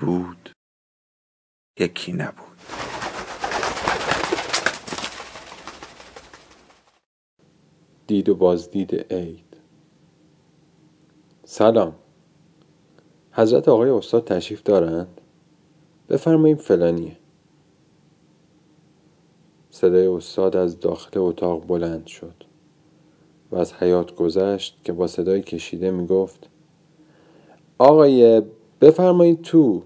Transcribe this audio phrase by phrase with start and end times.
[0.00, 0.50] بود
[1.80, 2.44] یکی نبود.
[8.06, 9.56] دید و بازدید عید.
[11.44, 11.94] سلام.
[13.32, 15.20] حضرت آقای استاد تشریف دارند؟
[16.08, 17.16] بفرمایید فلانیه.
[19.70, 22.44] صدای استاد از داخل اتاق بلند شد
[23.50, 26.48] و از حیات گذشت که با صدای کشیده می گفت
[27.78, 28.42] آقای
[28.80, 29.82] بفرمایید تو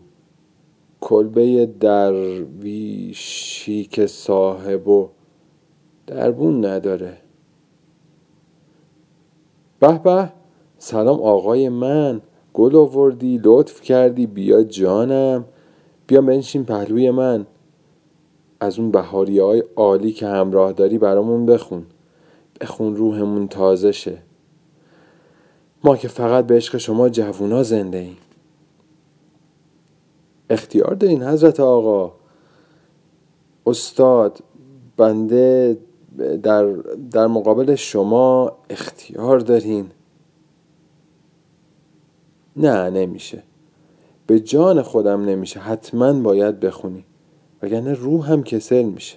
[1.01, 3.15] کلبه درویشی
[3.85, 5.09] که صاحب و
[6.07, 7.19] دربون نداره.
[9.81, 10.33] به به
[10.79, 12.21] سلام آقای من.
[12.55, 14.27] گل آوردی لطف کردی.
[14.27, 15.45] بیا جانم.
[16.07, 17.47] بیا بنشین پهلوی من.
[18.61, 21.87] از اون بهاری های عالی که همراه داری برامون بخون.
[22.61, 24.19] بخون روحمون تازه شه.
[25.85, 28.17] ما که فقط به عشق شما جوونا زنده ایم.
[30.53, 32.13] اختیار دارین حضرت آقا؟
[33.67, 34.39] استاد
[34.97, 35.79] بنده
[36.43, 36.65] در,
[37.11, 39.87] در مقابل شما اختیار دارین؟
[42.57, 43.43] نه نمیشه.
[44.27, 45.61] به جان خودم نمیشه.
[45.61, 47.05] حتما باید بخونی.
[47.63, 49.17] وگرنه روحم کسل میشه.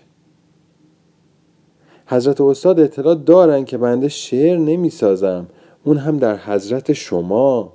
[2.07, 5.47] حضرت استاد اطلاع دارن که بنده شعر نمی‌سازم.
[5.83, 7.73] اون هم در حضرت شما.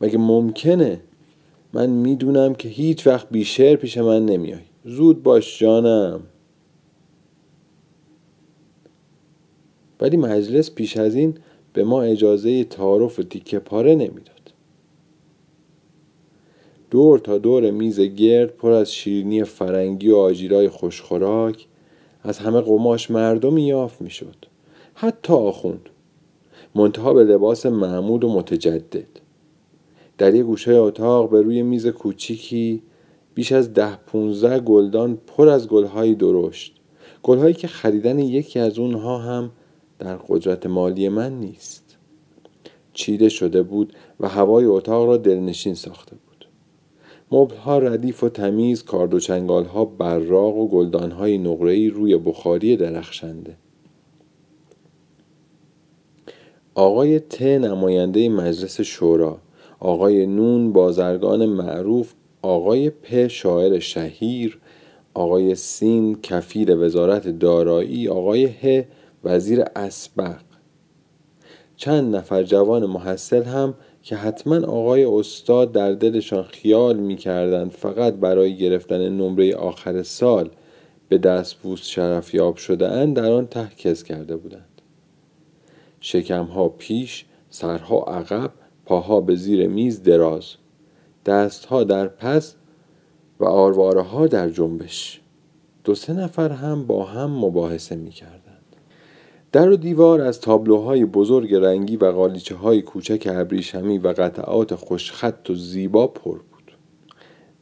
[0.00, 1.00] مگه ممکنه؟
[1.72, 4.60] من می‌دونم که هیچ وقت بیشعر پیش من نمیای.
[4.84, 6.20] زود باش جانم.
[10.00, 11.34] ولی مجلس پیش از این
[11.72, 14.52] به ما اجازه تعارف و تیکه پاره نمی‌داد.
[16.90, 21.66] دور تا دور میز گرد پر از شیرینی فرنگی و آجیرای خوشخوراک
[22.22, 24.36] از همه قماش مردمی یافت می‌شد.
[24.94, 25.88] حتی آخوند.
[26.74, 29.27] منتها به لباس معمول و متجدد.
[30.18, 32.82] در یک گوشه اتاق به روی میز کوچیکی
[33.34, 36.74] بیش از ده پونزده گلدان پر از گلهایی درشت
[37.22, 39.50] گلهایی که خریدن یکی از اونها هم
[39.98, 41.96] در قدرت مالی من نیست.
[42.92, 46.48] چیده شده بود و هوای اتاق را دلنشین ساخته بود.
[47.32, 52.76] مبلها ردیف و تمیز کارد و چنگال ها براق و گلدان های نقره‌ای روی بخاری
[52.76, 53.56] درخشنده.
[56.74, 59.38] آقای ت نماینده مجلس شورا
[59.80, 62.12] آقای نون بازرگان معروف
[62.42, 64.58] آقای پ شاعر شهیر
[65.14, 68.84] آقای سین کفیر وزارت دارایی آقای ه
[69.24, 70.40] وزیر اسبق.
[71.76, 78.14] چند نفر جوان محصل هم که حتما آقای استاد در دلشان خیال می کردند فقط
[78.14, 80.50] برای گرفتن نمره آخر سال
[81.08, 84.82] به دستبوس شرفیاب شده اند در آن تحکز کرده بودند.
[86.00, 88.50] شکمها پیش سرها عقب
[88.88, 90.44] پاها به زیر میز دراز.
[91.26, 92.54] دستها در پس
[93.40, 95.20] و آرواره ها در جنبش.
[95.84, 98.76] دو سه نفر هم با هم مباحثه می کردند.
[99.52, 105.50] در و دیوار از تابلوهای بزرگ رنگی و قالیچه های کوچک ابریشمی و قطعات خوشخط
[105.50, 106.72] و زیبا پر بود.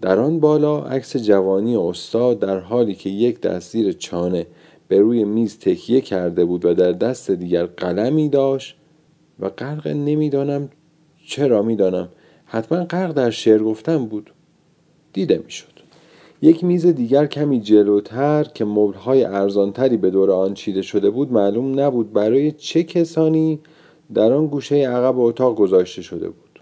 [0.00, 4.46] در آن بالا عکس جوانی استاد در حالی که یک دست زیر چانه
[4.88, 8.76] به روی میز تکیه کرده بود و در دست دیگر قلمی داشت
[9.40, 10.68] و غرق نمی‌دانم
[11.26, 12.08] چرا می‌دانم؟
[12.44, 14.32] حتما غرق در شعر گفتن بود.
[15.12, 15.72] دیده می‌شد.
[16.42, 21.80] یک میز دیگر کمی جلوتر که مبلهای ارزانتری به دور آن چیده شده بود معلوم
[21.80, 23.60] نبود برای چه کسانی
[24.14, 26.60] در آن گوشه عقب اتاق گذاشته شده بود.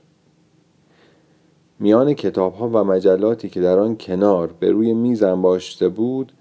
[1.79, 6.33] میان کتاب ها و مجلاتی که در آن کنار به روی میز انباشته بود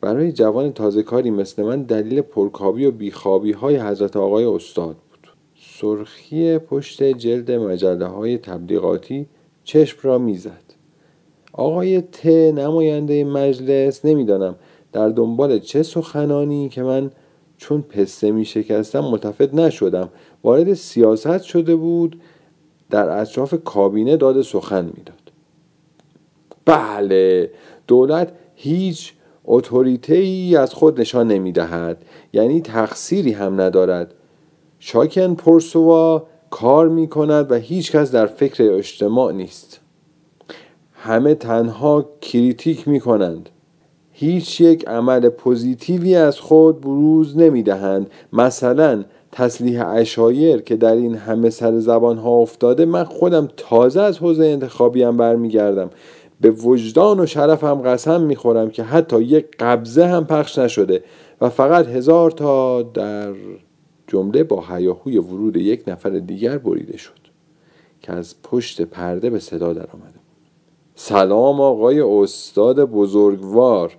[0.00, 4.96] برای جوان تازه کاری مثل من دلیل پرکابی و بیخوابی های حضرت آقای استاد
[5.80, 9.26] سرخی پشت جلد مجله های تبلیغاتی
[9.64, 10.62] چشم را می‌زد.
[11.52, 14.54] آقای ت نماینده مجلس نمی‌دانم
[14.92, 17.10] در دنبال چه سخنانی که من
[17.56, 20.08] چون پسته می شکستم متفد نشدم.
[20.44, 22.20] وارد سیاست شده بود
[22.90, 25.32] در اطراف کابینه داد سخن می‌داد.
[26.64, 27.50] بله
[27.86, 29.12] دولت هیچ
[29.44, 34.14] اتوریته ای از خود نشان نمی دهد یعنی تقصیری هم ندارد.
[34.82, 39.80] شاکن پرسوا کار می کند و هیچ کس در فکر اجتماع نیست.
[40.94, 43.48] همه تنها کریتیک می کنند
[44.12, 51.14] هیچ یک عمل پوزیتیوی از خود بروز نمی دهند مثلا تسلیح اشایر که در این
[51.14, 55.90] همه سر زبان ها افتاده من خودم تازه از حوزه انتخابیم برمیگردم.
[56.40, 61.02] به وجدان و شرفم قسم می‌خورم که حتی یک قبضه هم پخش نشده
[61.40, 63.32] و فقط هزار تا در
[64.10, 67.20] جمله با حیاهوی ورود یک نفر دیگر بریده شد
[68.02, 70.50] که از پشت پرده به صدا در آمده بود.
[70.94, 73.96] سلام آقای استاد بزرگوار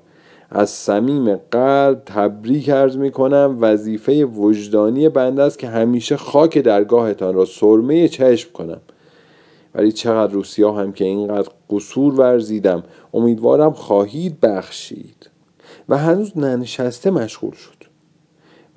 [0.50, 3.58] از صمیم قلب تبریک ارز می کنم.
[3.62, 8.81] وظیفه وجدانی بنده است که همیشه خاک درگاهتان را سرمه چشم کنم.
[9.75, 12.84] ولی چقدر روسیا هم که اینقدر قصور ورزیدم
[13.14, 15.30] امیدوارم خواهید بخشید.
[15.90, 17.81] و هنوز ننشسته مشغول شد.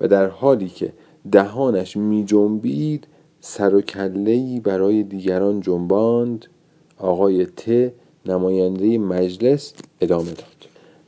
[0.01, 0.93] و در حالی که
[1.31, 3.07] دهانش می جنبید
[3.39, 6.45] سر و کلهی برای دیگران جنباند.
[6.97, 7.91] آقای ت
[8.25, 10.45] نماینده مجلس ادامه داد.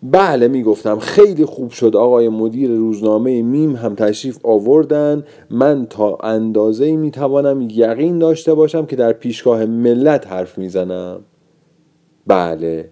[0.03, 0.99] بله می‌گفتم.
[0.99, 1.95] خیلی خوب شد.
[1.95, 5.23] آقای مدیر روزنامه میم هم تشریف آوردن.
[5.49, 11.19] من تا اندازه می توانم یقین داشته باشم که در پیشگاه ملت حرف می‌زنم.
[12.27, 12.89] بله.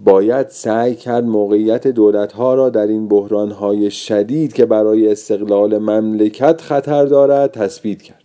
[0.00, 5.78] باید سعی کرد موقعیت دولت ها را در این بحران های شدید که برای استقلال
[5.78, 8.22] مملکت خطر دارد تثبیت کرد.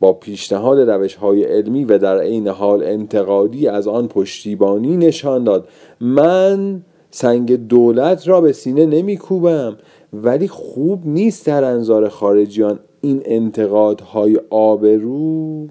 [0.00, 5.68] با پیشنهاد روش های علمی و در عین حال انتقادی از آن پشتیبانی نشان داد.
[6.00, 9.76] من سنگ دولت را به سینه نمی کوبم
[10.12, 15.68] ولی خوب نیست در انظار خارجیان این انتقادهای آبرو.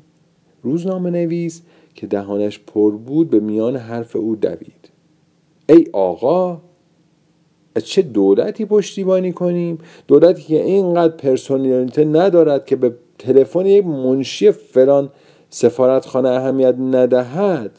[0.64, 1.62] روزنامه نویس
[1.96, 4.79] که دهانش پر بود به میان حرف او دوید.
[5.69, 6.62] ای آقا
[7.75, 9.77] از چه دولتی پشتیبانی کنیم؟
[10.07, 15.10] دولتی که اینقدر پرسونالیته ندارد که به تلفن یک منشی فلان
[15.50, 17.71] سفارتخانه اهمیت ندهد.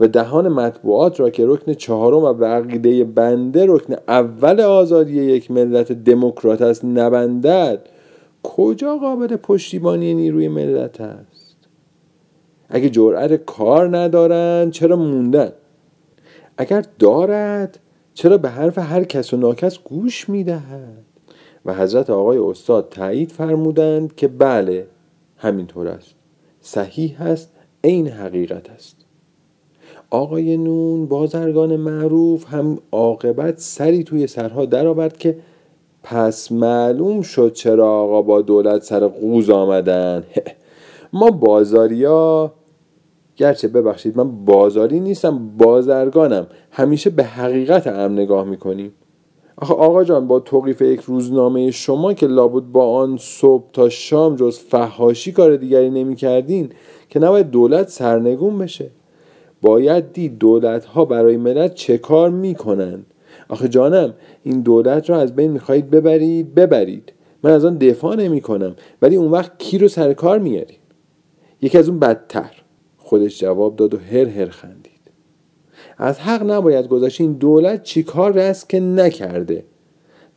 [0.00, 5.92] و دهان مطبوعات را که رکن چهارم و بقیده بنده رکن اول آزادی یک ملت
[5.92, 7.88] دموکرات است نبندد.
[8.42, 11.56] کجا قابل پشتیبانی نیروی ملت است؟
[12.68, 15.52] اگه جرأت کار ندارند چرا موندن؟
[16.60, 17.78] اگر دارد
[18.14, 21.04] چرا به حرف هر کس و ناکس گوش می‌دهد؟
[21.64, 24.86] و حضرت آقای استاد تایید فرمودند که بله
[25.36, 26.14] همینطور است.
[26.60, 27.50] صحیح است
[27.84, 28.96] عین حقیقت است.
[30.10, 35.38] آقای نون بازرگان معروف هم عاقبت سری توی سرها درآورد که
[36.02, 40.24] پس معلوم شد چرا آقا با دولت سر قوز آمدن.
[41.12, 42.52] ما بازاریا
[43.38, 46.46] گرچه ببخشید من بازاری نیستم بازرگانم.
[46.70, 48.92] همیشه به حقیقت ام نگاه می‌کنیم.
[49.56, 54.36] آخه آقا جان با توقیف یک روزنامه شما که لابد با آن صبح تا شام
[54.36, 56.68] جز فهاشی کار دیگری نمی کردین
[57.08, 58.90] که نباید دولت سرنگون بشه.
[59.62, 63.02] باید دید دولت ها برای ملت چه کار می‌کنن.
[63.48, 67.12] آخه جانم این دولت را از بین می‌خواهید ببرید ببرید.
[67.42, 70.78] من از آن دفاع نمی کنم ولی اون وقت کی رو سر کار میارید
[71.62, 72.50] یکی از اون بدتر.
[73.08, 74.92] خودش جواب داد و هر هر خندید.
[75.98, 79.64] از حق نباید گذاشت این دولت چی کار است که نکرده.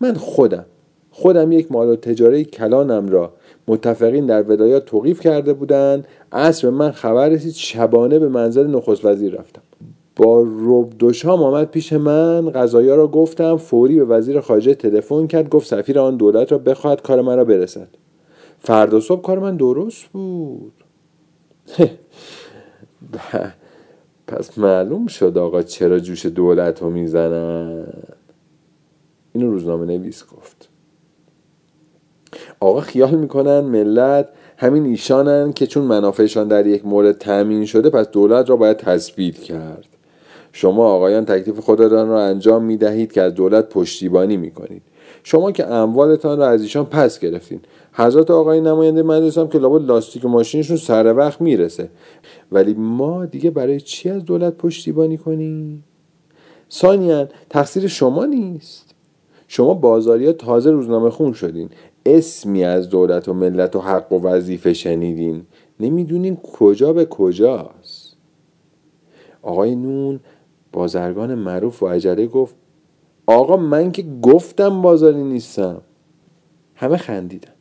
[0.01, 0.66] من خودم
[1.12, 3.34] خودم یک مال و تجاره کلانم را
[3.68, 9.34] متفقین در ولایات توقیف کرده بودند عصر من خبر رسید شبانه به منزل نخست وزیر
[9.40, 9.62] رفتم.
[10.16, 13.58] با رب دو شام آمد پیش من غذایا را گفتم.
[13.58, 17.46] فوری به وزیر خارجه تلفن کرد گفت سفیر آن دولت را بخواهد کار من را
[17.46, 17.88] برسد.
[18.60, 20.74] فردا صبح کار من درست بود.
[24.27, 27.88] پس معلوم شد آقا چرا جوش دولت رو می‌زنن.
[29.34, 30.70] اینو روزنامه نویس گفت.
[32.60, 38.08] آقا خیال می‌کنن ملت همین ایشانن که چون منافعشان در یک مورد تأمین شده پس
[38.08, 39.88] دولت را باید تثبیت کرد.
[40.51, 44.81] شما آقایان تکلیف خودتان را انجام می دهید که از دولت پشتیبانی می کنید
[45.24, 47.60] شما که اموالتان را از ایشان پس گرفتین.
[47.94, 51.90] حضرت آقای نماینده مجلس هم که لابد لاستیک ماشینشون سر وقت می‌رسه.
[52.51, 55.84] ولی ما دیگه برای چی از دولت پشتیبانی کنیم؟
[56.72, 58.96] ثانیا تقصیر شما نیست.
[59.48, 61.70] شما بازاریا تازه روزنامه خون شدین.
[62.06, 65.42] اسمی از دولت و ملت و حق و وظیفه شنیدین.
[65.80, 68.16] نمی‌دونین کجا به کجاست.
[69.42, 70.20] آقای نون
[70.74, 72.56] بازرگان معروف و عجله گفت
[73.28, 75.82] آقا من که گفتم بازاری نیستم.
[76.75, 77.51] همه خندیدن.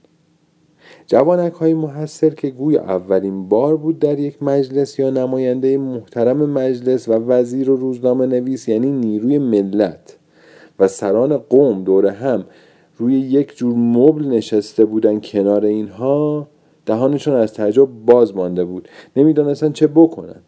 [1.07, 7.09] جوانک های محصل که گوی اولین بار بود در یک مجلس یا نماینده محترم مجلس
[7.09, 10.19] و وزیر و روزنامه نویس یعنی نیروی ملت
[10.79, 12.45] و سران قوم دور هم
[12.97, 16.49] روی یک جور مبل نشسته بودن کنار اینها
[16.87, 18.89] دهانشون از تعجب باز مانده بود.
[19.17, 20.43] نمی‌دانستند چه بکنند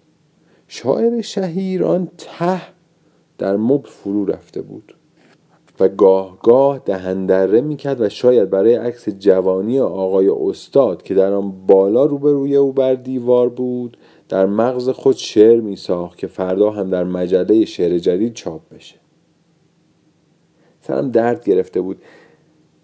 [0.69, 2.62] شاعر شهیر آن ته
[3.38, 4.95] در مبل فرو رفته بود.
[5.81, 11.67] و گاه گاه دهندره می‌کرد و شاید برای عکس جوانی آقای استاد که در آن
[11.67, 13.97] بالا روبروی او بر دیوار بود
[14.29, 18.97] در مغز خود شعر میساخت که فردا هم در مجله شعر جدید چاپ بشه.
[20.81, 21.97] سرم درد گرفته بود.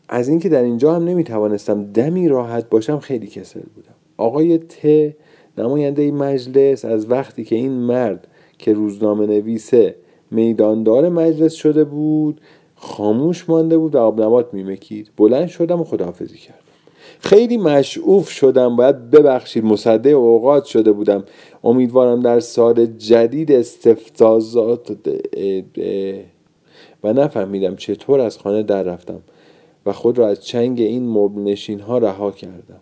[0.08, 3.94] از اینکه در اینجا هم نمی‌توانستم دمی راحت باشم خیلی کسل بودم.
[4.16, 5.14] آقای ت
[5.58, 8.28] نماینده مجلس از وقتی که این مرد
[8.58, 9.94] که روزنامه نویسه
[10.30, 12.40] میداندار مجلس شده بود
[12.80, 16.58] خاموش مانده بود و آبنبات میمکید بلند شدم و خداحافظی کردم.
[17.20, 18.76] خیلی مشعوف شدم.
[18.76, 21.24] باید ببخشید مصده اوقات شده بودم.
[21.64, 24.96] امیدوارم در سال جدید استفتازات
[27.04, 29.20] و نفهمیدم چطور از خانه در رفتم
[29.86, 32.80] و خود را از چنگ این مبل ها رها کردم.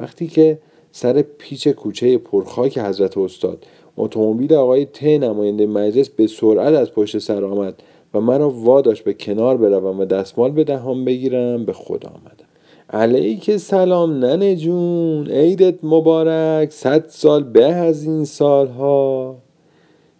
[0.00, 0.58] وقتی که
[0.92, 7.18] سر پیچ کوچه پرخاک حضرت استاد اتومبیل آقای ت نماینده مجلس به سرعت از پشت
[7.18, 7.82] سر آمد.
[8.14, 12.46] و مرا واداش به کنار بروم و دستمال به دهان بگیرم به خود آمدم.
[12.90, 19.36] علیک سلام ننه جون عیدت مبارک صد سال به از این سالها.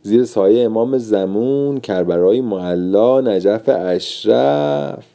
[0.02, 5.06] زیر سایه امام زمون کربرای معلا نجف اشرف.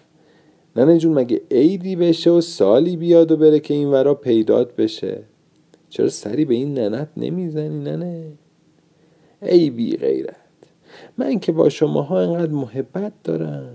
[0.76, 5.24] ننه جون مگه عیدی بشه و سالی بیاد و بره که این ورا پیدات بشه؟
[5.90, 8.32] چرا سری به این ننت نمی‌زنی ننه؟
[9.42, 10.47] ای بی غیرت.
[11.18, 13.70] من که با شماها انقدر محبت دارم.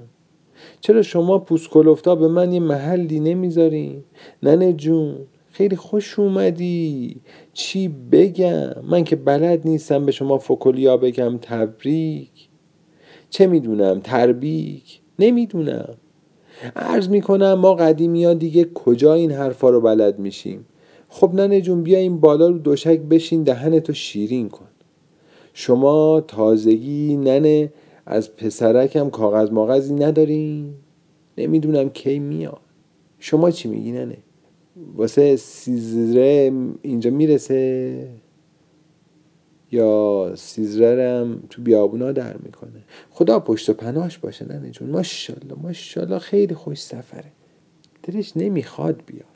[0.80, 4.04] چرا شما پوسکلفتا به من یه محلی نمی‌ذارین؟
[4.42, 5.16] ننه جون
[5.50, 7.20] خیلی خوش اومدی.
[7.52, 12.48] چی بگم؟ من که بلد نیستم به شما فکلیا بگم تبریک.
[13.30, 15.94] چه می‌دونم تربیک؟ نمی‌دونم.
[16.76, 20.66] عرض می‌کنم ما قدیمی ها دیگه کجا این حرفا رو بلد میشیم؟
[21.08, 24.68] خب ننه جون بیا این بالا رو دوشک بشین دهنتو شیرین کن.
[25.52, 27.72] شما تازگی ننه
[28.06, 30.74] از پسرکم کاغذ ماغذی ندارین؟
[31.38, 32.60] نمی‌دونم کی میاد.
[33.18, 34.16] شما چی میگی ننه؟
[34.96, 38.08] واسه سیزره اینجا می‌رسه؟
[39.70, 44.90] یا سیزررم تو بیابونا در می‌کنه؟ خدا پشت و پناش باشه ننه جون.
[44.90, 47.32] ماشالله ماشالله خیلی خوش سفره.
[48.02, 49.31] دلش نمی‌خواد بیاد.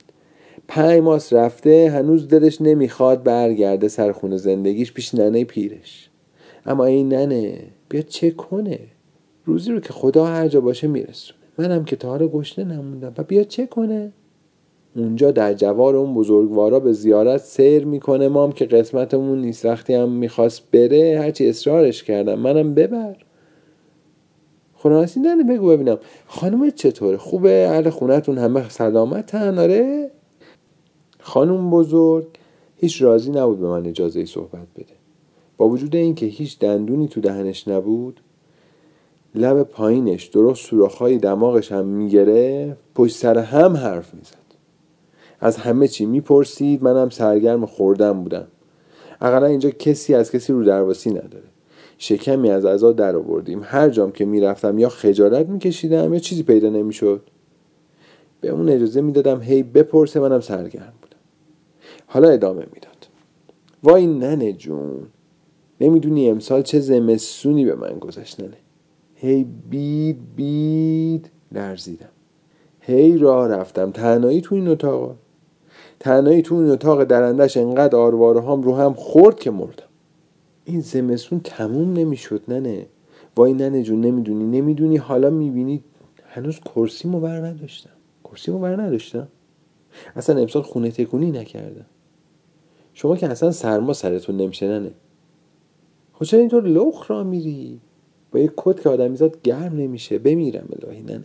[0.69, 6.11] پنج ماس رفته هنوز دلش نمی‌خواد برگرده سرخونه زندگیش پیش ننه پیرش.
[6.67, 7.59] اما این ننه
[7.89, 8.79] بیا چه کنه.
[9.45, 11.39] روزی رو که خدا هر جا باشه میرسونه.
[11.59, 13.15] منم که تا حالا گشنه نموندم.
[13.19, 14.13] و بیا چه کنه.
[14.97, 19.65] اونجا در جوار اون بزرگوارا به زیارت سیر می‌کنه مام که قسمتمون نیست.
[19.65, 22.39] وقتی هم می‌خواست بره هرچی اصرارش کردم.
[22.39, 23.17] منم ببر.
[24.75, 25.99] خلاصی نه بگو ببینم.
[26.27, 30.11] خانم چطوره؟ خوبه؟ اهل خونتون همه سلامتن؟ آره؟
[31.27, 32.27] خانم بزرگ
[32.77, 34.95] هیچ راضی نبود به من اجازه صحبت بده.
[35.57, 38.21] با وجود اینکه هیچ دندونی تو دهنش نبود
[39.35, 44.47] لب پایینش درست سوراخهای دماغش هم می‌گرفت پشت سر هم حرف می‌زد.
[45.41, 48.47] از همه چی می‌پرسید منم سرگرم خوردم بودم.
[49.21, 51.49] اقلا اینجا کسی از کسی رو درواسی نداره.
[51.99, 53.61] شکمی از ازا در آوردیم.
[53.65, 57.23] هر جام که می‌رفتم یا خجالت میکشیدم یا چیزی پیدا نمی‌شد.
[58.41, 60.93] به اون اجازه می‌دادم هی بپرسه منم سرگرم.
[62.07, 63.09] حالا ادامه می‌داد.
[63.83, 65.07] وای ننه جون
[65.81, 68.57] نمی‌دونی امسال چه زمستونی به من گذشت ننه
[69.15, 72.09] هی بید بید لرزیدم.
[72.81, 73.91] هی راه رفتم.
[73.91, 75.17] تنهایی تو این اتاق.
[76.01, 79.85] تنهایی تو این اتاق درندش انقدر آرواره هم رو هم خورد که مردم.
[80.65, 82.87] این زمستون تموم نمی‌شد ننه.
[83.37, 84.97] وای ننه جون نمی‌دونی نمی‌دونی.
[84.97, 85.85] حالا می‌بینی
[86.29, 87.91] هنوز کرسی مو بر نداشتم.
[88.25, 89.29] کرسی مو بر نداشتم.
[90.17, 91.87] اصلا امسال خونه تکونی نکردم.
[92.99, 94.91] شما که اصلا سرما سرتون نمیشه ننه
[96.13, 97.81] خب چرا اینطور لخ را میری؟
[98.33, 100.19] با یه کت که آدمیزاد گرم نمیشه.
[100.19, 101.25] بمیرم الهی ننه.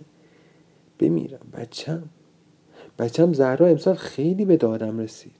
[0.99, 1.39] بمیرم.
[1.53, 2.03] بچم.
[2.99, 5.31] بچم زهرا امسال خیلی به دادم رسید.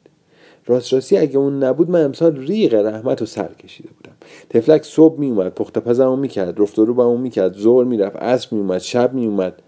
[0.66, 4.16] راست راستی اگه اون نبود من امسال ریق رحمت و سر کشیده بودم.
[4.50, 9.14] تفلک صبح میومد پخت پزمو می‌کرد رفت رو با می‌کرد زور می‌رفت عصر میومد شب
[9.14, 9.62] میومد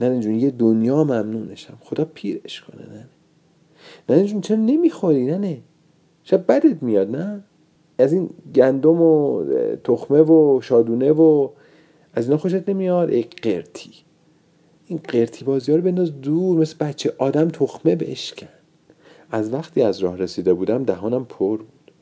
[0.00, 1.78] نه جون یه دنیا ممنونشم.
[1.80, 3.08] خدا پیرش کنه نه
[4.08, 5.58] نه جون چرا نمی‌خوری نه
[6.24, 7.44] شب بدت میاد نه؟
[7.98, 9.44] از این گندم و
[9.84, 11.48] تخمه و شادونه و
[12.14, 13.90] از اینا خوشت نمیاد؟ ای قرتی.
[14.86, 18.48] این قرتی بازی ها رو بنداز دور مثل بچه آدم تخمه بشکن.
[19.30, 21.92] از وقتی از راه رسیده بودم دهانم پر بود.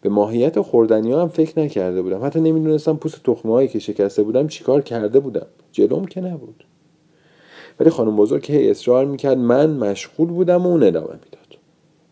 [0.00, 2.24] به ماهیت خوردنی ها هم فکر نکرده بودم.
[2.24, 5.46] حتی نمی‌دونستم پوست تخمه هایی که شکسته بودم چیکار کرده بودم.
[5.72, 6.64] جلوم که نبود.
[7.80, 11.58] ولی خانم بزرگ که اصرار می‌کرد من مشغول بودم و اون ادامه می‌داد.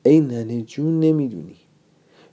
[0.03, 1.57] ای ننه جون نمی‌دونی.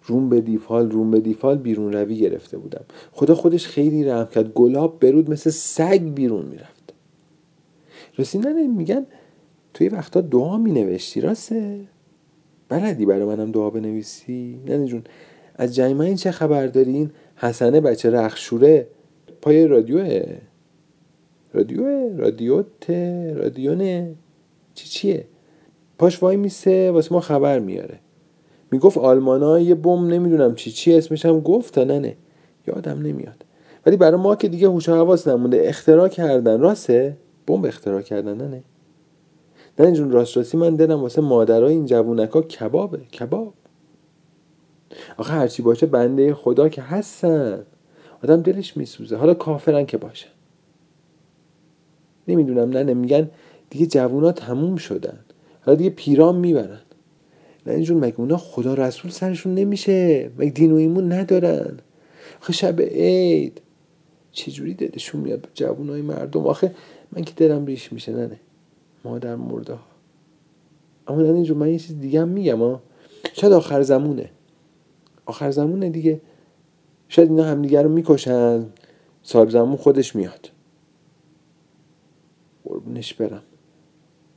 [0.04, 2.86] روم به دیفال روم به دیفال بیرون روی گرفته بودم.
[3.12, 4.54] خدا خودش خیلی رحم کرد.
[4.54, 6.94] گلاب برود مثل سگ بیرون می‌رفت.
[8.18, 9.06] راستی ننه میگن
[9.74, 11.80] توی وقتا دعا مینوشتی راسته؟
[12.70, 15.04] بلدی برای منم دعا بنویسی؟ ننه جون
[15.56, 18.88] از جایمه این چه خبر دارین؟ حسنه بچه رخشوره
[19.42, 20.38] پای رادیوه.
[21.58, 22.90] رادیوه رادیوت
[23.36, 24.16] رادیونه
[24.74, 25.28] چی چیه؟
[25.98, 28.00] پاش وای میسه واسه ما خبر میاره.
[28.72, 32.16] می‌گفت آلمانا یه بم نمی‌دونم چی چی اسمش هم گفت تا ننه
[32.68, 33.46] یادم نمیاد.
[33.86, 36.60] ولی برای ما که دیگه هوش حواس نمونده اختراع کردن.
[36.60, 38.64] راسته؟ بمب اختراع کردن ننه
[39.80, 39.92] نه.
[39.92, 43.54] جون راست راستی من دلم واسه مادرای این جوونکا کبابه کباب.
[45.18, 47.66] آخه هرچی باشه بنده خدا که هستن.
[48.24, 49.16] آدم دلش میسوزه.
[49.16, 50.28] حالا کافرن که باشه
[52.28, 53.30] نمی‌دونم نه میگن
[53.70, 55.20] دیگه جوونا تموم شدن.
[55.62, 56.80] حالا دیگه پیرام می‌برن.
[57.66, 61.80] نه اینجور مگه اونا خدا رسول سرشون نمیشه؟ مگه دین و ایمون ندارن؟
[62.42, 63.62] آخه شب عید.
[64.32, 66.76] چجوری دلشون میاد به جوونای مردم؟ آخه
[67.12, 68.40] من که دلم ریش میشه ننه
[69.06, 69.80] مادر مرده ها.
[71.08, 72.82] اما نه اینجور من یه چیز دیگه هم میگم ها
[73.34, 74.30] شاید آخر زمونه.
[75.26, 76.22] آخر زمونه دیگه.
[77.10, 78.66] شاید اینا همدیگه رو می‌کشن.
[79.24, 80.50] صاحب زمان خودش میاد.
[82.98, 83.44] قربونش برم.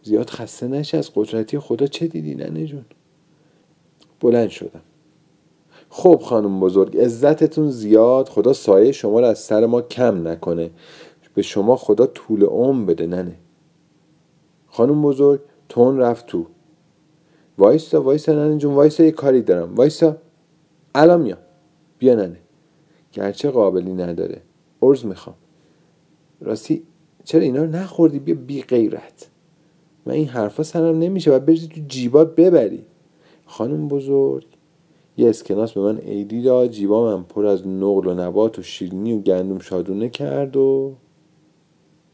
[0.03, 2.85] زیاد خسته نشه از قدرتی خدا چه دیدی ننه جون؟
[4.21, 4.81] بلند شدم.
[5.91, 8.29] خب خانم بزرگ عزتتون زیاد.
[8.29, 10.71] خدا سایه شما رو از سر ما کم نکنه.
[11.35, 13.37] به شما خدا طول عمر بده ننه.
[14.67, 16.47] خانم بزرگ تون رفت تو.
[17.59, 19.75] وایسا وایسا ننه جون وایسا یه کاری دارم.
[19.75, 20.17] وایسا
[20.95, 21.39] الان میام.
[21.99, 22.41] بیا ننه.
[23.13, 24.43] گرچه قابلی نداره.
[24.83, 25.37] ارز می‌خوام.
[26.41, 26.83] راستی
[27.25, 29.29] چرا اینا رو نخوردی؟ بیا بی غیرت.
[30.07, 31.33] من این حرفا سرم نمیشه.
[31.33, 32.83] و بریزی تو جیبات ببری.
[33.47, 34.47] خانم بزرگ
[35.17, 36.71] یه اسکناس به من عیدی داد.
[36.71, 40.95] جیبا من پر از نقل و نبات و شیرینی و گندم شادونه کرد و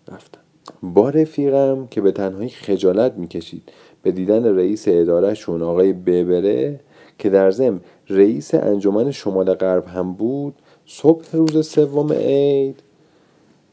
[0.09, 0.41] رفتم.
[0.83, 3.63] با رفیقم که به تنهایی خجالت می‌کشید.
[4.03, 6.81] به دیدن رئیس ادارهشون آقای ببره
[7.19, 10.55] که در ضمن رئیس انجمن شمال غرب هم بود
[10.87, 12.83] صبح روز سوم عید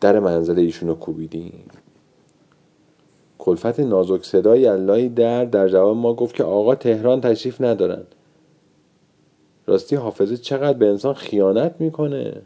[0.04, 1.63] در منزل ایشونو کوبیدیم.
[3.39, 8.04] کلفت نازک صدای اللهی در در جواب ما گفت که آقا تهران تشریف ندارن.
[9.66, 12.42] راستی حافظه چقدر به انسان خیانت می‌کنه.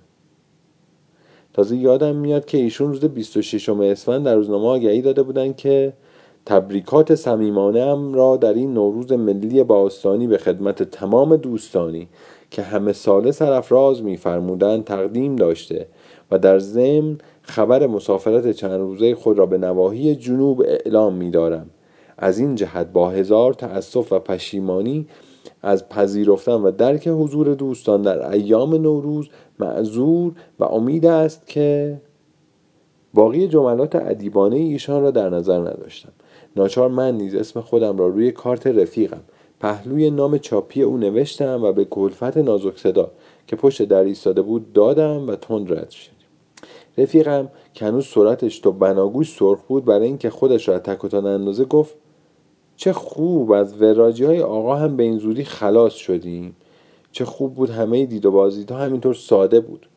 [1.53, 5.93] تازه یادم میاد که ایشون روز 26 اسفند در روزنامه آگهی داده بودن که
[6.45, 12.07] تبریکات صمیمانه را در این نوروز ملی باستانی به خدمت تمام دوستانی
[12.51, 15.87] که همه ساله سرافراز میفرمودند تقدیم داشته
[16.31, 17.17] و در ضمن
[17.47, 21.69] خبر مسافرت چند روزه خود را به نواحی جنوب اعلام می دارم.
[22.17, 25.07] از این جهت با هزار تأسف و پشیمانی
[25.61, 29.29] از پذیرفتن و درک حضور دوستان در ایام نوروز
[29.59, 31.97] معذور و امید است که
[33.13, 36.11] باقی جملات ادیبانه ایشان را در نظر نداشتم
[36.55, 39.21] ناچار من نیز اسم خودم را روی کارت رفیقم
[39.59, 43.11] پهلوی نام چاپی او نوشتم و به کلفت نازک صدا
[43.47, 46.16] که پشت در ایستاده بود دادم و تند رد شد
[46.97, 51.95] رفیقم که هنوز سرعتش تو بناگوش سرخ بود برای اینکه خودش را تک اندازه گفت
[52.75, 56.55] چه خوب از وراجی های آقا هم به این زودی خلاص شدیم.
[57.11, 59.87] چه خوب بود همه دید و بازدیدها همینطور ساده بود.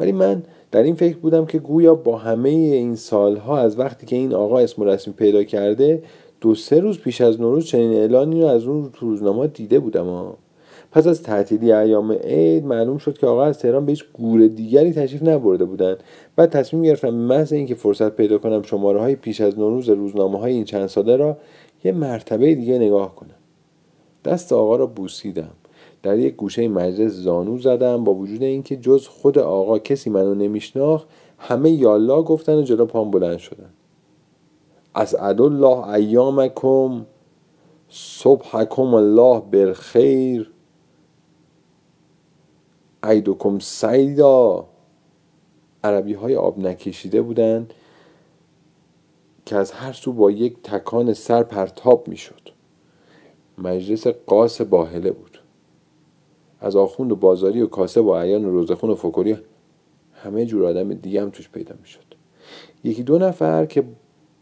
[0.00, 4.16] ولی من در این فکر بودم که گویا با همه این سالها از وقتی که
[4.16, 6.02] این آقا اسم رسمی پیدا کرده
[6.40, 10.32] دو سه روز پیش از نوروز چنین اعلانی رو از اون روزنامه دیده بودم.
[10.92, 14.92] پس از تعطیلی ایام عید معلوم شد که آقا از تهران به هیچ گور دیگری
[14.92, 16.02] تشریف نبرده بودند
[16.36, 20.52] بعد تصمیم گرفتم محض اینکه فرصت پیدا کنم شماره های پیش از نوروز روزنامه های
[20.52, 21.36] این چند ساله را
[21.84, 23.34] یه مرتبه دیگه نگاه کنم.
[24.24, 25.50] دست آقا را بوسیدم.
[26.02, 31.08] در یک گوشه مجلس زانو زدم با وجود اینکه جز خود آقا کسی منو نمیشناخت
[31.38, 33.70] همه یالا گفتن و جلو پام بلند شدن.
[34.94, 37.06] از الله ایامکم
[37.88, 40.50] صبحکم الله بالخیر.
[43.02, 44.66] عیدکم سیدا
[45.84, 47.74] عربی های آب نکشیده بودند
[49.46, 52.40] که از هر سو با یک تکان سر پرتاب می شد
[53.58, 55.40] مجلس قاس باهله بود.
[56.60, 59.36] از آخوند و بازاری و کاسه و عیان و روزخون و فکری
[60.12, 62.04] همه جور آدم دیگه هم توش پیدا می شد
[62.84, 63.84] یکی دو نفر که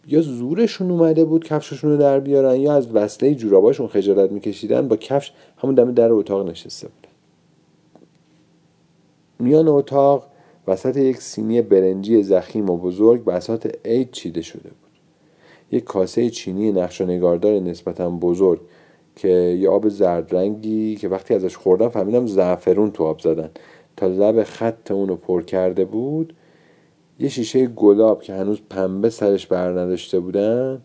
[0.06, 4.96] یا زورشون اومده بود کفششون رو در بیارن یا از وصله جوراباشون خجالت میکشیدن با
[4.96, 7.07] کفش همون دم در اتاق نشسته بود.
[9.38, 10.26] میان اتاق
[10.66, 14.90] وسط یک سینی برنجی زخیم و بزرگ بسات عید چیده شده بود.
[15.70, 18.60] یک کاسه چینی نقش و نگاردار نسبتا بزرگ
[19.16, 23.50] که یه آب زرد رنگی که وقتی ازش خوردم فهمیدم زعفرون تو آب زدن.
[23.96, 26.34] تا لب خط اونو پر کرده بود
[27.20, 30.82] یه شیشه گلاب که هنوز پنبه سرش بر نداشته بودن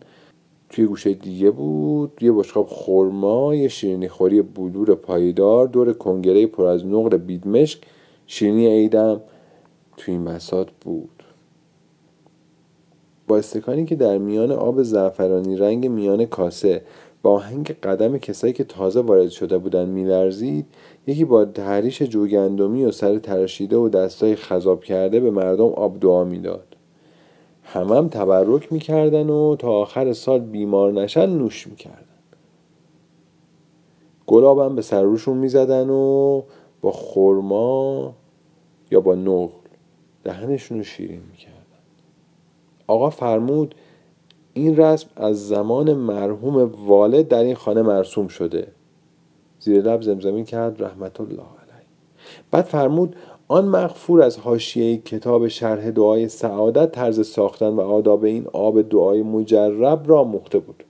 [0.70, 6.64] توی گوشه دیگه بود یه بشقاب خرما یه شیرینی خوری بلور پایدار دور کنگره پر
[6.66, 7.80] از نقل بیدمشک
[8.26, 9.20] شیرینی عیدم
[9.96, 11.24] توی این بسات بود.
[13.28, 16.82] با استکانی که در میان آب زعفرانی رنگ میان کاسه
[17.22, 20.66] با آهنگ قدم کسایی که تازه وارد شده بودن میلرزید
[21.06, 26.24] یکی با تحریش جوگندمی و سر ترشیده و دستای خذاب کرده به مردم آب دعا
[26.24, 26.76] می‌داد.
[27.62, 31.98] همم هم تبرک می‌کردن و تا آخر سال بیمار نشن نوش می‌کردن.
[34.26, 36.42] گلابم به سر روشون می‌زدن و
[36.84, 38.14] با خرما
[38.90, 39.48] یا با نقل.
[40.24, 41.58] دهنشون رو شیرین می‌کردن.
[42.86, 43.74] آقا فرمود
[44.52, 48.66] این رسم از زمان مرحوم والد در این خانه مرسوم شده.
[49.60, 51.86] زیر لب زمزمه کرد رحمت الله علیه.
[52.50, 53.16] بعد فرمود
[53.48, 59.22] آن مغفور از حاشیه کتاب شرح دعای سعادت طرز ساختن و آداب این آب دعای
[59.22, 60.84] مجرب را مخته بود.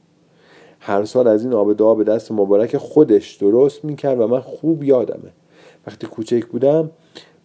[0.81, 4.85] هر سال از این آب دعا به دست مبارک خودش درست می‌کرد و من خوب
[4.85, 5.33] یادمه.
[5.87, 6.91] وقتی کوچک بودم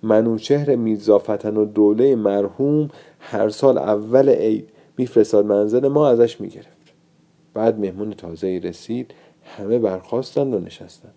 [0.04, 5.46] منوچهر میرزافتن و دوله مرحوم هر سال اول عید میفرستاد.
[5.46, 6.80] منزل ما ازش می‌گرفت.
[7.54, 9.14] بعد مهمون تازه رسید
[9.58, 11.14] همه برخواستند و نشستند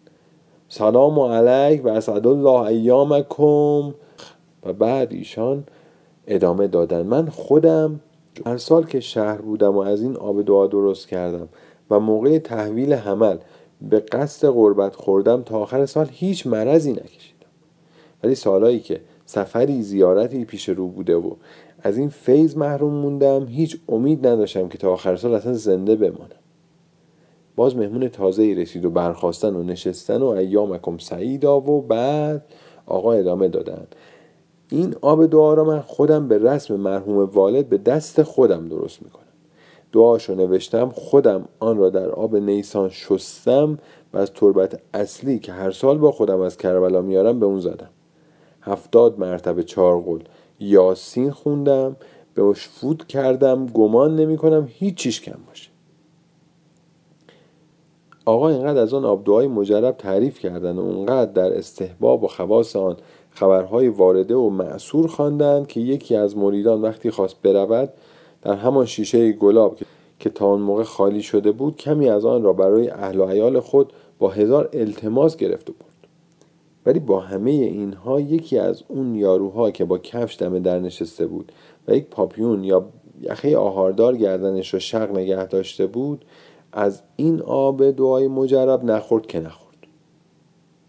[0.68, 3.94] سلام علیک و اسعد الله ایامکم.
[4.62, 5.64] و بعد ایشان
[6.26, 7.02] ادامه دادن.
[7.02, 8.00] من خودم
[8.46, 11.48] هر سال که شهر بودم و از این آب دعا درست کردم
[11.90, 13.36] و موقع تحویل حمل
[13.90, 17.46] به قصد قربت خوردم تا آخر سال هیچ مرضی نکشیدم.
[18.22, 21.30] ولی سالهایی که سفری زیارتی پیش رو بوده و
[21.82, 26.42] از این فیض محروم موندم هیچ امید نداشتم که تا آخر سال اصلا زنده بمانم.
[27.56, 32.44] باز مهمون تازه ای رسید و برخواستن و نشستن و ایامکم سعیدا و بعد
[32.86, 33.86] آقا ادامه دادن.
[34.70, 39.22] این آب دعا را من خودم به رسم مرحوم والد به دست خودم درست می‌کنم.
[39.92, 43.78] دعاشو نوشتم خودم آن را در آب نیسان شستم
[44.14, 47.90] و از تربت اصلی که هر سال با خودم از کربلا میارم به اون زدم.
[48.62, 50.18] هفتاد مرتبه چارقل
[50.60, 51.96] یاسین خوندم
[52.34, 55.70] به فوت کردم گمان نمی کنم هیچ کم باشه.
[58.24, 62.96] آقا اینقدر از آن آبدوهای مجرب تعریف کردن و اونقدر در استحباب و خواص آن
[63.30, 67.92] خبرهای وارده و معصور خواندند که یکی از مریدان وقتی خواست برود
[68.42, 69.78] در همان شیشه گلاب
[70.18, 73.60] که تا آن موقع خالی شده بود کمی از آن را برای اهل و عیال
[73.60, 76.08] خود با هزار التماس گرفت و برد.
[76.86, 81.52] ولی با همه اینها یکی از اون یاروها که با کفش دمه در نشسته بود
[81.88, 82.84] و یک پاپیون یا
[83.20, 86.24] یخه آهاردار گردنش را شق نگه داشته بود
[86.72, 89.76] از این آب دعای مجرب نخورد که نخورد.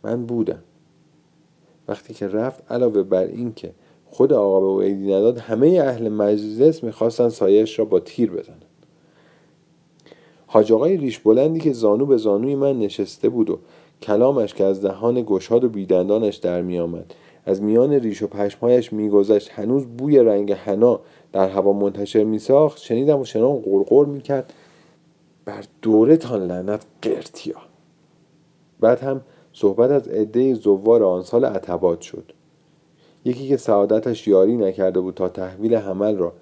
[0.03, 0.63] من بودم.
[1.87, 3.73] وقتی که رفت علاوه بر این که
[4.13, 8.55] خود آقا به او نداد همه اهل مجلس می‌خواستن سایش را با تیر بزنن.
[10.47, 13.59] حاج آقای ریش بلندی که زانو به زانوی من نشسته بود و
[14.01, 17.13] کلامش که از دهان گشاد و بیدندانش در میآمد.
[17.45, 19.49] از میان ریش و پشمهایش میگذشت.
[19.51, 20.99] هنوز بوی رنگ حنا
[21.31, 22.77] در هوا منتشر میساخت.
[22.77, 24.53] شنیدم و شنان قرقر می‌کرد.
[25.45, 27.57] بر دورتان لعنت قرتیا
[28.79, 29.21] بعد هم
[29.53, 32.33] صحبت از عده زوار آن سال عتبات شد.
[33.25, 36.33] یکی که سعادتش یاری نکرده بود تا تحویل حمل را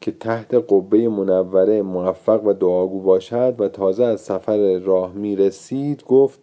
[0.00, 6.04] که تحت قبه منوره موفق و دعاگو باشد و تازه از سفر راه می رسید
[6.04, 6.40] گفت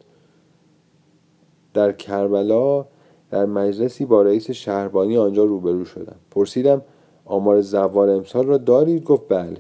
[1.74, 2.86] در کربلا
[3.32, 6.16] در مجلسی با رئیس شهربانی آنجا روبرو شدم.
[6.32, 6.82] پرسیدم
[7.26, 9.58] آمار زوار امسال را دارید؟ گفت بله.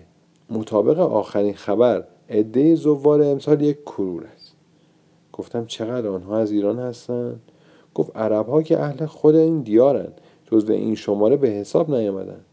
[0.49, 4.55] مطابق آخرین خبر عده زوار امسال یک کرور است.
[5.33, 7.41] گفتم چقدر آنها از ایران هستند؟
[7.93, 10.20] گفت عرب ها که اهل خود این دیارند.
[10.51, 12.45] جزو این شماره به حساب نیامدند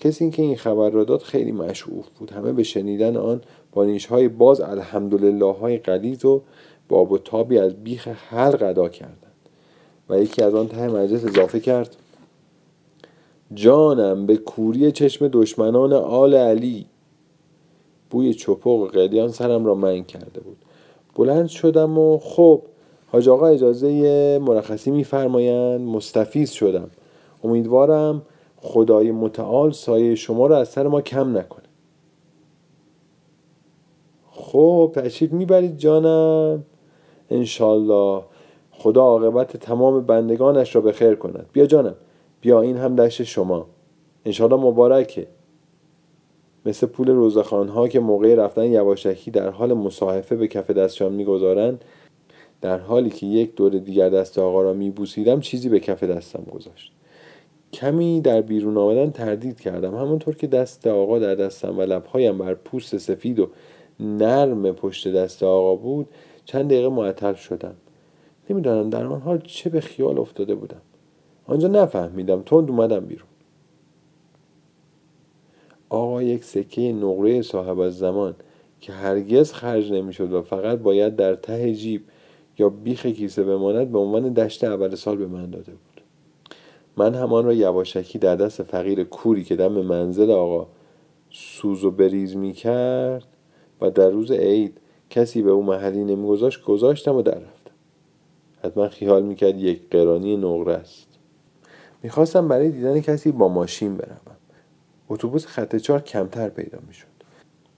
[0.00, 2.30] کسی که این خبر را داد خیلی مشعوف بود.
[2.30, 3.40] همه به شنیدن آن
[3.72, 6.42] با نیشهای باز الحمدلله های قلیز و
[6.88, 9.16] باب و تابی از بیخ حلق ادا کردند
[10.08, 11.96] و یکی از آن ته مجلس اضافه کرد.
[13.54, 16.86] جانم به کوری چشم دشمنان آل علی.
[18.10, 20.56] بوی چپق و قلیان سرم را من کرده بود.
[21.14, 22.62] بلند شدم و خب
[23.06, 25.80] حاج آقا اجازه مرخصی میفرمایند.
[25.80, 26.90] مستفیز شدم.
[27.44, 28.22] امیدوارم
[28.56, 31.64] خدای متعال سایه شما را از سر ما کم نکنه.
[34.30, 36.64] خب تشریف می‌برید جانم.
[37.30, 38.22] انشالله
[38.70, 41.46] خدا عاقبت تمام بندگانش را به خیر کند.
[41.52, 41.94] بیا جانم.
[42.40, 43.66] بیا این هم دشت شما.
[44.24, 45.26] انشالله مبارکه.
[46.66, 51.84] مثل پول روزخانها که موقع رفتن یواشکی در حال مصاحفه به کف دستشان می‌گذارند
[52.60, 56.92] در حالی که یک دور دیگر دست آقا را میبوسیدم چیزی به کف دستم گذاشت.
[57.72, 59.94] کمی در بیرون آمدن تردید کردم.
[59.94, 63.48] همونطور که دست آقا در دستم و لبهایم بر پوست سفید و
[64.00, 66.08] نرم پشت دست آقا بود
[66.44, 67.74] چند دقیقه معطل شدم.
[68.50, 70.80] نمی‌دانم در آن حال چه به خیال افتاده بودم.
[71.46, 72.42] آنجا نفهمیدم.
[72.42, 73.26] تند اومدم بیرون.
[75.88, 78.34] آقا یک سکه نقره صاحب از زمان
[78.80, 82.02] که هرگز خرج نمی‌شد و فقط باید در ته جیب
[82.58, 85.89] یا بیخ کیسه بماند به عنوان دشت اول سال به من داده بود.
[87.00, 90.66] من همان را یواشکی در دست فقیر کوری که دم منزل آقا
[91.30, 93.26] سوز و بریز می کرد
[93.80, 97.74] و در روز عید کسی به او محلی نمیگذاشت گذاشتم و در رفتم.
[98.64, 101.06] حتما خیال می‌کرد یک قرانی نقره است.
[102.02, 104.36] می‌خواستم برای دیدن کسی با ماشین بروم.
[105.08, 107.06] اتوبوس خط چهار کمتر پیدا می‌شد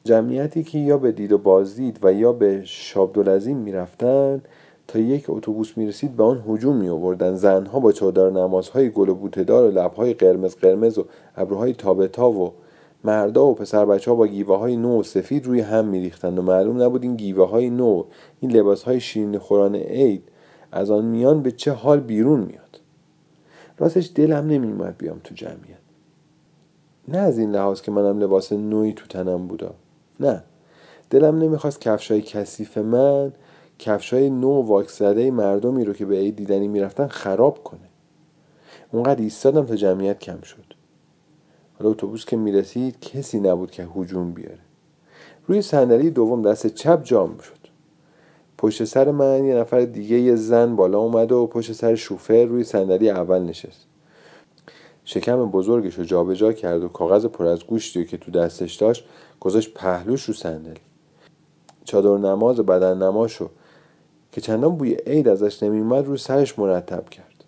[0.04, 4.48] جمعیتی که یا به دید و بازدید و یا به شابدالعظیم می‌رفتند
[4.88, 9.14] تا یک اتوبوس می‌رسید به آن هجوم می آوردن زنها با چادر نمازهای گل و
[9.14, 11.04] بوتهدار و لبهای قرمز قرمز و
[11.36, 12.52] ابروهای تابتا و
[13.04, 16.42] مردا و پسر بچه ها با گیوه های نو و سفید روی هم میریختند و
[16.42, 18.04] معلوم نبود این گیوه های نو
[18.40, 20.22] این لباس های شیرین خوران عید
[20.72, 22.80] از آن میان به چه حال بیرون میاد.
[23.78, 25.82] راستش دلم نمیومد بیام تو جمعیت.
[27.08, 29.74] نه از این لحاظ که منم لباس نوعی تو تنم بودا
[30.20, 30.44] نه.
[31.10, 33.32] دلم نمی‌خواست کفشای کثیف من
[33.78, 37.88] کفشای نو واکس زده مردمی رو که به عید دیدنی می‌رفتن خراب کنه.
[38.92, 40.64] اونقدر ایستادم تا جمعیت کم شد.
[41.78, 44.58] حالا اتوبوس که می‌رسید کسی نبود که هجوم بیاره.
[45.46, 47.62] روی صندلی دوم دست چپ جام شد.
[48.58, 52.64] پشت سر من یه نفر دیگه یه زن بالا اومد و پشت سر شوفر روی
[52.64, 53.86] صندلی اول نشست.
[55.04, 59.04] شکم بزرگش رو جابجا کرد و کاغذ پر از گوشتی که تو دستش داشت
[59.40, 60.80] گذاشت پهلوش رو صندلی.
[61.84, 63.50] چادر نماز و بدن نماشو
[64.32, 67.44] که چندان بوی عید ازش نمیومد رو سرش مرتب کرد.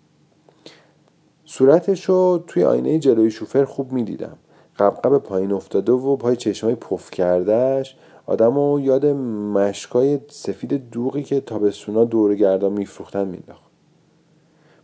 [1.45, 4.37] صورتش رو توی آینه جلوی شوفر خوب می‌دیدم.
[4.79, 7.95] قبقب پایین افتاده و پای چشمای پف کردهش
[8.25, 13.65] آدم و یاد مشکای سفید دوغی که تابستونا دور گردان میفروختن مینداخت.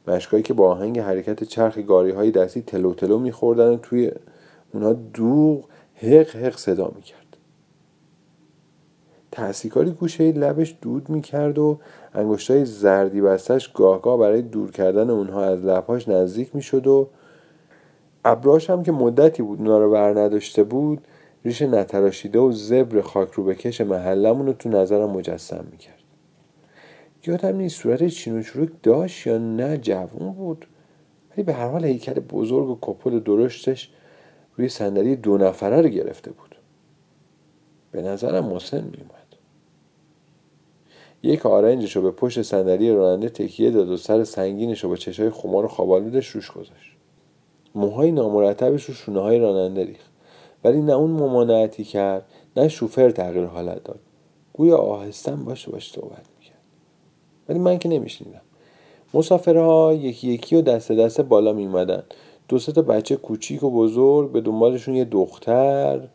[0.07, 4.11] مشکایی که با آهنگ حرکت چرخ گاری های دستی تلو تلو میخوردن و توی
[4.73, 7.20] اونا دوغ حق حق صدا می‌کرد.
[9.31, 11.79] تحصیکاری گوشه لبش دود می‌کرد و
[12.13, 17.07] انگشتای زردی بستش گاه برای دور کردن اونها از لبهاش نزدیک می‌شد و
[18.25, 21.07] ابراش هم که مدتی بود اونا رو بر نداشته بود
[21.45, 25.95] ریش نتراشیده و زبر خاک رو بکش محلمون رو تو نظرم مجسم می‌کرد.
[27.25, 30.67] یادم نیست صورت چین و چروک داشت یا نه جوون بود.
[31.31, 33.91] ولی به هر حال هیکل بزرگ و کپل درشتش
[34.57, 36.55] روی صندلی دو نفره رو گرفته بود.
[37.91, 39.20] به نظرم مسن میومد
[41.23, 45.29] یک آرنجش رو به پشت صندلی راننده تکیه داد و سر سنگینش رو با چشای
[45.29, 46.91] خمار و خوابالودش روش گذاشت.
[47.75, 50.11] موهای نامرتبش رو شونه راننده ریخت.
[50.63, 52.25] ولی نه اون ممانعتی کرد
[52.57, 53.99] نه شوفر تغییر حالت داد.
[54.53, 56.61] گویا آهستن باشه باش صحبت می‌کرد.
[57.49, 58.41] ولی من که نمیشنیدم.
[59.13, 62.03] مسافرها یکی یکی و دست دست بالا میمدن
[62.47, 66.07] دو تا بچه کوچیک و بزرگ به دنبالشون یه دختر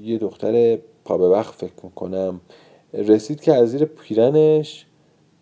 [0.00, 2.40] یه دختر پا به وقت فکر می‌کنم.
[2.92, 4.86] رسید که از زیر پیرنش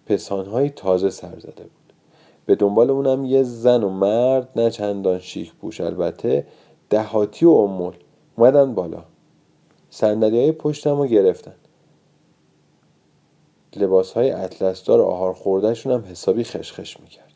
[0.06, 1.92] پسانهای تازه سر زده بود.
[2.46, 5.80] به دنبال اونم یه زن و مرد نه چندان شیک پوش.
[5.80, 6.46] البته
[6.90, 7.94] دهاتی و امول
[8.36, 9.04] اومدن بالا.
[9.90, 11.54] سندلی های پشتم رو گرفتن.
[13.76, 17.26] لباس های اطلسدار آهار خوردهشون هم حسابی خشخش می‌کرد.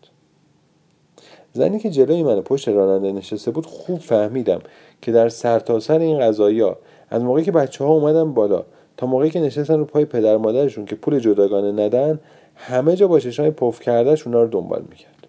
[1.53, 4.61] زنی که جلوی من پشت راننده نشسته بود خوب فهمیدم
[5.03, 6.63] که در سرتاسر سر این غذایی
[7.11, 8.65] از موقعی که بچه ها اومدن بالا
[9.01, 12.21] تا موقعی که نشستن رو پای پدر مادرشون که پول جداگانه ندن
[12.55, 15.27] همه جا با چشمای پف کردهش اونا رو دنبال می‌کرد.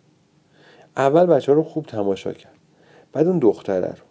[0.98, 2.54] اول بچه ها رو خوب تماشا کرد.
[3.14, 4.04] بعد اون دختره رو.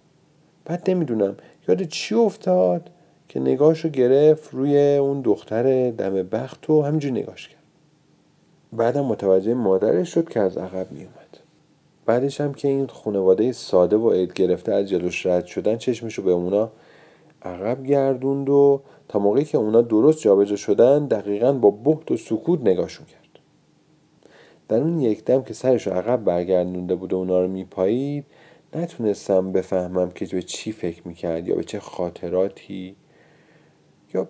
[0.64, 1.36] بعد نمی‌دونم
[1.68, 2.90] یاد چی افتاد
[3.28, 7.62] که نگاهش رو گرفت روی اون دختر دم بخت و همینجور نگاش کرد.
[8.72, 11.38] بعدم متوجه مادرش شد که از عقب میومد
[12.06, 16.24] بعدش هم که این خانواده ساده و عید گرفته از جلوش رد شدن چشمش رو
[16.24, 16.70] به اونا
[17.42, 22.60] عقب گردوند و تا موقعی که اونا درست جابجا شدن دقیقا با بحت و سکوت
[22.60, 23.20] نگاهشون کرد.
[24.68, 28.24] در اون یک دم که سرش رو عقب برگردونده بود و اونا رو میپایید
[28.74, 32.96] نتونستم بفهمم که به چی فکر می‌کرد یا به چه خاطراتی
[34.14, 34.28] یا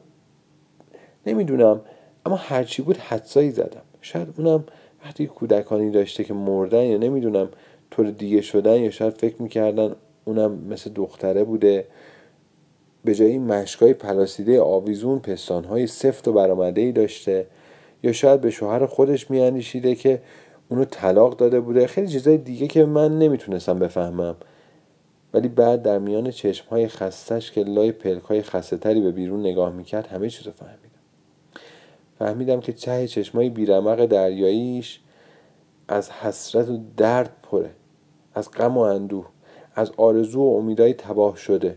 [1.26, 1.80] نمی‌دونم
[2.26, 3.82] اما هرچی بود حدسایی زدم.
[4.00, 4.64] شاید اونم
[5.04, 7.48] وقتی کودکانی داشته که مردن یا نمی‌دونم
[7.90, 9.94] طور دیگه شدن یا شاید فکر می‌کردن
[10.24, 11.86] اونم مثل دختره بوده.
[13.04, 17.46] به جای مشکای پلاسیده آویزون پستانهای سفت و برامده داشته
[18.02, 20.22] یا شاید به شوهر خودش میاندیشیده که
[20.68, 21.86] اونو طلاق داده بوده.
[21.86, 24.36] خیلی چیزای دیگه که من نمی‌تونستم بفهمم.
[25.34, 30.06] ولی بعد در میان چشمهای خستش که لای پلکای خسته تری به بیرون نگاه می‌کرد
[30.06, 30.80] همه چیز رو فهمیدم.
[32.18, 35.00] فهمیدم که چه چشمای بیرمق دریاییش
[35.88, 37.70] از حسرت و درد پره
[38.34, 39.26] از غم و اندوه
[39.74, 41.76] از آرزو و امیدهای تباه شده.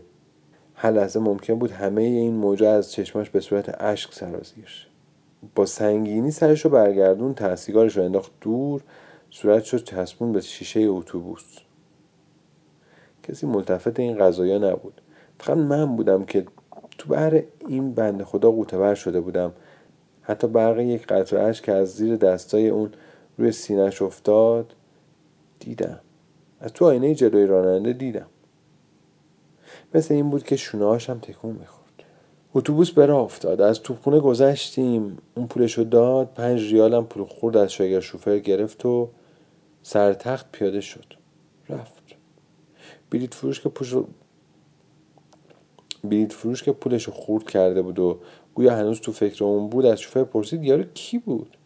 [0.83, 4.87] هر لحظه ممکن بود همه این موجه از چشماش به صورت اشک سرازیر
[5.55, 8.81] با سنگینی سرش رو برگردون تحصیگارش رو انداخت دور
[9.29, 11.57] صورت شد چسبون به شیشه اتوبوس.
[13.23, 15.01] کسی ملتفت این قضایا نبود.
[15.39, 16.45] فقط من بودم که
[16.97, 19.53] تو بر این بند خدا قوتور شده بودم.
[20.21, 22.91] حتی برق یک قطره که از زیر دستای اون
[23.37, 24.75] روی سینهش افتاد
[25.59, 25.99] دیدم.
[26.59, 28.27] از تو آینه جلوی راننده دیدم.
[29.93, 31.83] مثل این بود که شونهاش هم تکون می‌خورد.
[32.53, 33.61] اتوبوس به راه افتاد.
[33.61, 35.17] از توپخونه گذشتیم.
[35.35, 36.33] اون پولشو داد.
[36.33, 37.57] پنج ریالم پول خورد.
[37.57, 39.09] از شاگر شوفر گرفت و
[39.83, 41.05] سر تخت پیاده شد.
[41.69, 42.03] رفت.
[43.09, 43.95] بلیت فروش که پوش
[46.03, 48.19] بلیت فروش که پولشو خورد کرده بود و
[48.55, 51.57] گویا هنوز تو فکر اون بود از شوفر پرسید یارو کی بود؟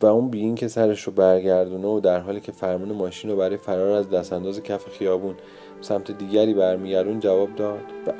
[0.00, 3.56] و اون بی که سرش رو برگردونه و در حالی که فرمان ماشین رو برای
[3.56, 5.34] فرار از دستانداز کف خیابون
[5.80, 7.84] سمت دیگری برمیگردون جواب داد.
[8.06, 8.12] و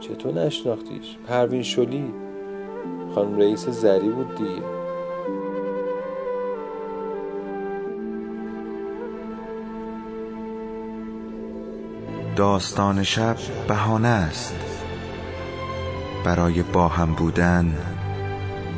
[0.00, 2.14] چطور نشناختیش؟ پروین شلی.
[3.14, 4.62] خانم رئیس زری بود دیگه.
[12.36, 13.36] داستان شب
[13.68, 14.54] بهانه است.
[16.24, 17.74] برای با هم بودن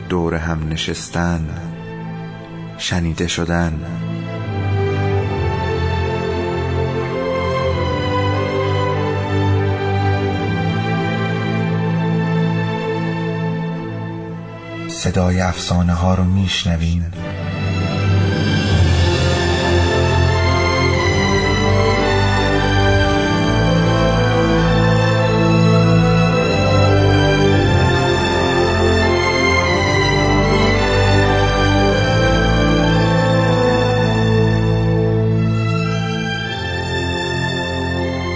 [0.08, 1.48] دور هم نشستن
[2.78, 3.80] شنیده شدن.
[15.08, 17.04] صدای افسانه ها رو میشنوین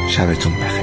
[0.09, 0.82] شبتون بخیر.